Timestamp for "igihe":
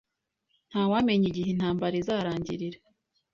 1.31-1.49